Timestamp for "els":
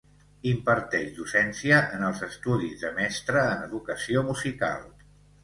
2.07-2.23